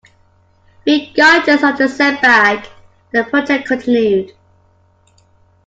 Regardless 0.83 1.61
of 1.61 1.77
the 1.77 1.87
setback, 1.87 2.65
the 3.13 3.23
project 3.23 3.67
continued. 3.67 4.31